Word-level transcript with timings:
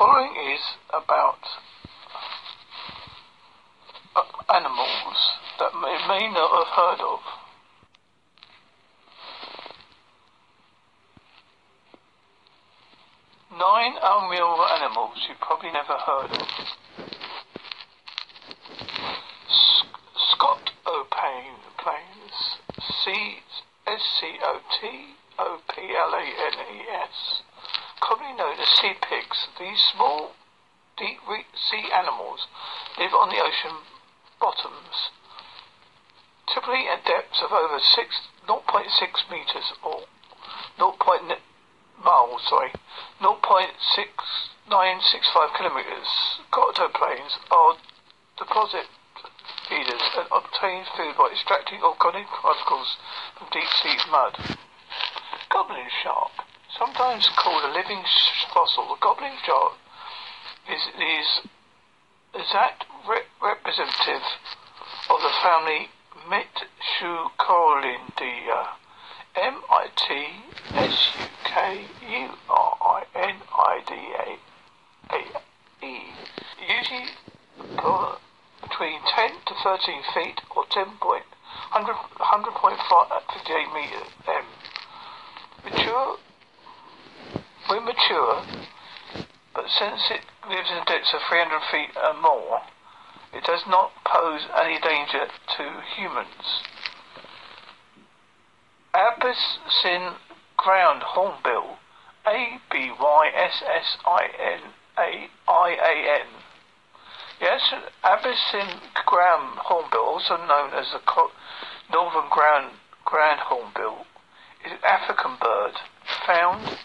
following 0.00 0.32
is 0.54 0.62
about 0.88 1.44
uh, 4.16 4.22
animals 4.56 5.18
that 5.58 5.74
may, 5.74 5.92
may 6.08 6.26
not 6.32 6.50
have 6.56 6.72
heard 6.74 7.00
of. 7.04 7.20
Nine 13.52 13.92
unreal 14.02 14.64
animals 14.72 15.18
you 15.28 15.34
probably 15.38 15.70
never 15.70 15.92
heard 15.92 16.30
of. 16.30 16.48
Scott 20.32 20.70
O'Pane 20.86 21.60
planes. 21.76 22.56
C 23.04 23.12
S 23.86 24.00
C 24.18 24.32
O 24.44 24.60
T 24.80 24.88
O 25.38 25.58
P 25.68 25.82
L 25.94 26.14
A 26.14 26.24
N 26.24 26.74
E 26.74 26.80
S. 27.04 27.42
Commonly 28.00 28.36
known 28.36 28.58
as 28.58 28.68
sea 28.80 28.94
pigs, 29.00 29.46
these 29.58 29.80
small 29.92 30.32
deep 30.96 31.20
sea 31.54 31.90
animals 31.92 32.46
live 32.98 33.14
on 33.14 33.28
the 33.28 33.40
ocean 33.40 33.76
bottoms, 34.40 35.10
typically 36.52 36.88
at 36.88 37.04
depths 37.04 37.40
of 37.42 37.52
over 37.52 37.78
6, 37.78 38.20
0.6 38.46 39.30
meters 39.30 39.72
or 39.84 40.02
0.9 40.78 41.38
miles, 42.04 42.42
sorry, 42.48 42.72
0.6965 43.20 45.56
kilometers. 45.56 46.40
planes 46.94 47.38
are 47.50 47.76
deposit 48.38 48.86
feeders 49.68 50.02
and 50.16 50.26
obtain 50.32 50.84
food 50.96 51.14
by 51.16 51.28
extracting 51.32 51.82
organic 51.82 52.26
particles 52.26 52.96
from 53.38 53.48
deep 53.52 53.68
sea 53.82 53.96
mud. 54.10 54.56
Goblin 55.50 55.88
shark, 56.02 56.32
sometimes 56.80 57.28
called 57.36 57.62
a 57.62 57.68
living 57.76 58.02
fossil, 58.54 58.88
the 58.88 58.96
goblin 59.02 59.36
shark 59.44 59.74
is, 60.64 60.80
is 60.96 61.40
exact 62.34 62.86
re- 63.06 63.28
representative 63.42 64.22
of 65.10 65.20
the 65.20 65.28
family 65.42 65.90
Mitsukuridae. 66.24 68.66
M 69.36 69.62
I 69.70 69.86
T 69.94 70.42
S 70.74 71.10
U 71.20 71.26
K 71.44 71.86
U 72.02 72.30
R 72.48 72.76
I 72.80 73.04
N 73.14 73.36
I 73.54 73.80
D 73.86 73.94
A 74.18 74.38
E. 75.86 76.12
Usually 76.66 77.06
between 78.62 79.00
10 79.14 79.30
to 79.46 79.54
13 79.62 80.02
feet 80.14 80.40
or 80.56 80.64
10 80.70 80.96
point, 81.00 81.24
100, 81.72 81.94
100.58 81.94 83.74
meter 83.74 84.04
M. 84.26 84.44
Mature, 85.64 86.16
when 87.70 87.84
mature, 87.84 88.42
but 89.54 89.64
since 89.70 90.10
it 90.10 90.26
lives 90.50 90.68
in 90.70 90.84
depths 90.86 91.14
of 91.14 91.20
300 91.28 91.60
feet 91.70 91.94
and 91.94 92.20
more, 92.20 92.62
it 93.32 93.44
does 93.44 93.62
not 93.68 93.92
pose 94.04 94.42
any 94.60 94.80
danger 94.80 95.30
to 95.56 95.80
humans. 95.94 96.66
Abyssinian 98.92 100.14
ground 100.56 101.02
hornbill, 101.14 101.78
A 102.26 102.58
B 102.72 102.90
Y 102.98 103.30
S 103.36 103.62
S 103.62 103.96
I 104.04 104.26
N 104.36 104.60
A 104.98 105.30
I 105.48 105.70
A 105.70 106.20
N. 106.22 106.26
Yes, 107.40 107.72
Abyssinian 108.02 108.80
ground 109.06 109.58
hornbill, 109.62 110.00
also 110.00 110.36
known 110.38 110.74
as 110.74 110.90
the 110.90 111.00
northern 111.92 112.28
ground 112.30 112.72
ground 113.04 113.38
hornbill, 113.44 114.06
is 114.66 114.72
an 114.72 114.78
African 114.82 115.36
bird 115.40 115.74
found 116.26 116.76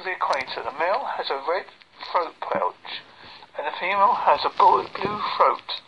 of 0.00 0.06
the 0.06 0.12
equator. 0.12 0.62
The 0.64 0.78
male 0.78 1.04
has 1.16 1.28
a 1.28 1.42
red 1.46 1.66
throat 2.10 2.34
pouch, 2.40 3.04
and 3.56 3.66
the 3.66 3.76
female 3.78 4.14
has 4.24 4.40
a 4.44 4.56
blue 4.56 4.88
throat 5.36 5.82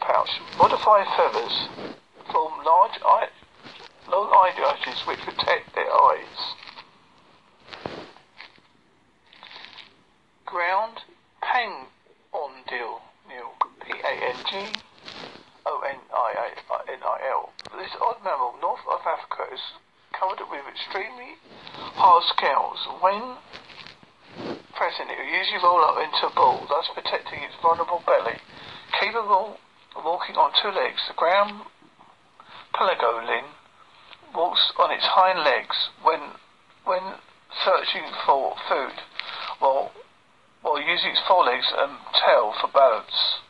pouch. 0.00 0.40
Modified 0.56 1.06
feathers 1.16 1.68
form 2.32 2.64
large 2.64 2.98
eye, 3.04 3.28
long 4.08 4.32
eyelashes 4.32 5.06
which 5.06 5.20
protect 5.20 5.74
their 5.74 5.92
eyes. 5.92 6.54
Ground 10.46 11.04
pang 11.42 11.86
on 12.32 12.50
deal, 12.68 13.02
P-A-N-G. 13.84 14.80
O-N-I-N-I-L. 15.66 17.52
This 17.76 17.90
odd 18.00 18.24
mammal 18.24 18.54
north 18.60 18.80
of 18.90 19.00
Africa 19.06 19.52
is 19.52 19.60
covered 20.20 20.44
with 20.52 20.60
extremely 20.68 21.40
hard 21.96 22.20
scales. 22.36 22.76
When 23.00 23.40
present, 24.76 25.08
it 25.08 25.16
will 25.16 25.32
usually 25.32 25.64
roll 25.64 25.80
up 25.80 25.96
into 25.96 26.28
a 26.28 26.34
ball, 26.36 26.60
thus 26.68 26.92
protecting 26.92 27.40
its 27.40 27.56
vulnerable 27.64 28.04
belly. 28.04 28.36
Capable 29.00 29.56
of 29.96 30.04
walking 30.04 30.36
on 30.36 30.52
two 30.60 30.68
legs, 30.68 31.00
the 31.08 31.16
ground 31.16 31.64
pangolin 32.76 33.48
walks 34.36 34.72
on 34.78 34.92
its 34.92 35.08
hind 35.08 35.40
legs 35.40 35.88
when 36.04 36.36
when 36.84 37.16
searching 37.64 38.04
for 38.26 38.54
food, 38.68 39.00
while 39.58 39.90
while 40.60 40.80
using 40.80 41.16
its 41.16 41.24
forelegs 41.26 41.72
and 41.72 41.96
tail 42.12 42.52
for 42.60 42.68
balance. 42.68 43.40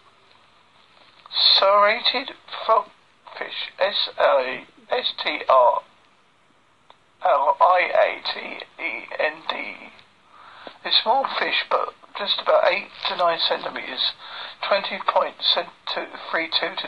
Striated 1.34 2.30
frogfish, 2.66 3.74
S 3.78 4.08
A 4.18 4.66
S 4.90 5.12
T 5.22 5.42
R 5.48 5.82
L 7.22 7.56
I 7.60 7.90
A 7.92 8.22
T 8.24 8.64
E 8.82 9.06
N 9.18 9.42
D. 9.48 9.92
A 10.84 10.90
small 11.02 11.24
fish, 11.38 11.66
but 11.70 11.94
just 12.16 12.40
about 12.40 12.66
8 12.66 12.88
to 13.08 13.16
9 13.16 13.38
centimetres, 13.38 14.12
20.32 14.62 15.68
to 15.88 16.06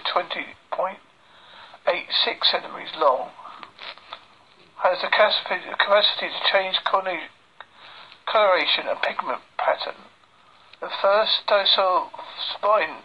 20.86 0.01 2.45
centimetres 2.51 2.95
long. 2.99 3.31
Has 4.77 5.03
the 5.03 5.09
capacity 5.09 6.29
to 6.29 6.41
change 6.51 6.83
coloration 8.27 8.89
and 8.89 9.03
pigment 9.03 9.43
pattern. 9.59 9.97
The 10.81 10.91
first 11.01 11.47
dorsal 11.47 12.11
spine 12.55 13.03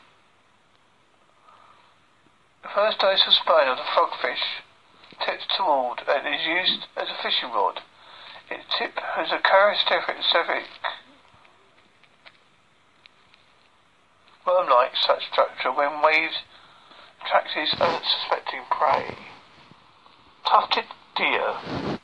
the 2.63 2.69
first 2.73 2.99
dorsal 2.99 3.31
spine 3.31 3.67
of 3.69 3.77
the 3.77 3.83
frogfish 3.83 4.63
tips 5.27 5.43
toward 5.57 5.99
and 6.07 6.23
is 6.23 6.47
used 6.47 6.87
as 6.95 7.11
a 7.11 7.21
fishing 7.21 7.51
rod. 7.51 7.83
Its 8.49 8.63
tip 8.79 8.95
has 8.95 9.27
a 9.27 9.43
characteristic 9.43 10.15
worm-like 14.47 14.95
such 14.95 15.27
structure 15.29 15.75
when 15.75 16.01
waves 16.01 16.47
attract 17.19 17.49
its 17.57 17.75
unsuspecting 17.75 18.63
prey. 18.71 19.17
Tufted 20.47 20.87
deer. 21.17 21.99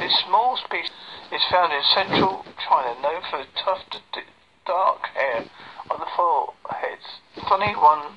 This 0.00 0.16
small 0.24 0.56
species 0.56 0.90
is 1.30 1.44
found 1.50 1.74
in 1.74 1.82
central 1.92 2.46
China, 2.66 2.96
known 3.02 3.20
for 3.28 3.44
tufted 3.62 4.24
dark 4.64 5.04
hair 5.12 5.44
on 5.90 6.00
the 6.00 6.08
foreheads. 6.16 7.20
Funny 7.46 7.76
one, 7.76 8.16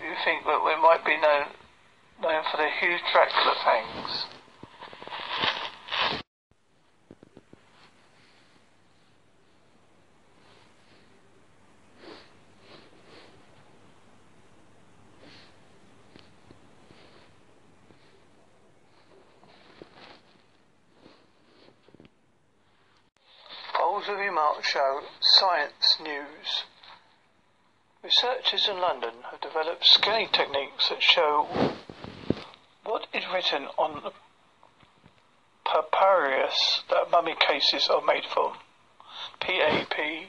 you 0.00 0.16
think 0.24 0.44
that 0.44 0.64
it 0.64 0.80
might 0.80 1.04
be 1.04 1.20
known 1.20 1.52
known 2.22 2.42
for 2.50 2.56
their 2.56 2.70
huge 2.70 3.00
Dracula 3.12 3.54
fangs. 3.64 4.26
Holsworthy 23.74 24.32
mark 24.32 24.64
show 24.64 25.00
science 25.20 25.98
news. 26.00 26.64
Researchers 28.04 28.68
in 28.68 28.80
London 28.80 29.10
have 29.30 29.40
developed 29.40 29.84
scanning 29.84 30.28
techniques 30.32 30.88
that 30.88 31.02
show 31.02 31.48
what 32.92 33.06
is 33.14 33.24
written 33.32 33.66
on 33.78 34.02
the 34.02 34.12
papyrus 35.64 36.82
that 36.90 37.10
mummy 37.10 37.34
cases 37.40 37.88
are 37.88 38.04
made 38.04 38.24
from? 38.34 38.52
P 39.40 39.60
A 39.60 39.86
P 39.86 40.26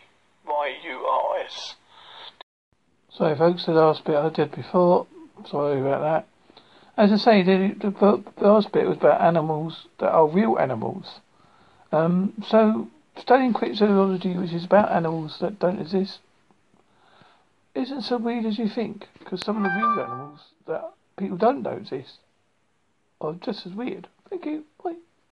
Y 0.48 0.74
U 0.86 1.06
R 1.06 1.40
S. 1.40 1.76
Sorry, 3.12 3.36
folks, 3.36 3.66
the 3.66 3.74
last 3.74 4.06
bit 4.06 4.16
I 4.16 4.30
did 4.30 4.56
before. 4.56 5.08
Sorry 5.46 5.82
about 5.82 6.04
that. 6.04 6.62
As 6.96 7.12
I 7.12 7.18
say, 7.18 7.44
the, 7.44 7.76
the, 7.78 8.24
the 8.38 8.48
last 8.48 8.72
bit 8.72 8.88
was 8.88 8.96
about 8.96 9.20
animals 9.20 9.88
that 10.00 10.14
are 10.14 10.30
real 10.30 10.58
animals. 10.58 11.20
Um, 11.92 12.32
so, 12.48 12.88
studying 13.18 13.52
cryptozoology, 13.52 14.40
which 14.40 14.54
is 14.54 14.64
about 14.64 14.90
animals 14.90 15.38
that 15.42 15.60
don't 15.60 15.82
exist, 15.82 16.20
isn't 17.76 18.04
so 18.04 18.16
weird 18.16 18.46
as 18.46 18.58
you 18.58 18.70
think. 18.70 19.08
Because 19.20 19.42
some 19.42 19.58
of 19.58 19.64
the 19.64 19.78
real 19.78 20.00
animals 20.00 20.40
that 20.66 20.94
people 21.18 21.36
don't 21.36 21.62
know 21.62 21.72
exist 21.72 22.20
are 23.24 23.34
just 23.34 23.66
as 23.66 23.74
weird. 23.74 24.08
Thank 24.30 24.46
you. 24.46 24.66
Bye. 24.84 24.96